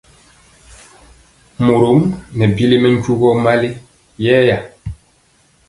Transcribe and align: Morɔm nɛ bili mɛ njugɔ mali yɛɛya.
Morɔm 1.63 1.99
nɛ 2.37 2.45
bili 2.55 2.77
mɛ 2.81 2.89
njugɔ 2.95 3.29
mali 3.43 3.69
yɛɛya. 4.23 4.57